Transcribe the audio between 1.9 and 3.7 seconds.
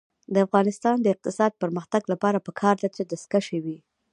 لپاره پکار ده چې دستکشې